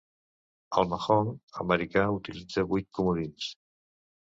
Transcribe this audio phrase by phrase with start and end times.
[0.83, 1.29] El mahjong
[1.67, 3.57] americà utilitza vuit comodins.